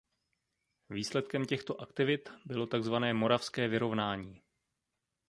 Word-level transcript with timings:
Výsledkem 0.89 1.45
těchto 1.45 1.81
aktivit 1.81 2.29
bylo 2.45 2.67
takzvané 2.67 3.13
Moravské 3.13 3.67
vyrovnání. 3.67 4.41